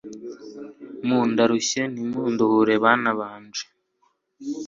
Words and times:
mu 1.07 1.19
ndarushye 1.29 1.81
ntimunduhure 1.93 2.75
bana 2.83 3.11
banje 3.19 3.63